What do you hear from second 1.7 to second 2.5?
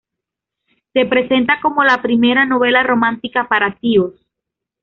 la primera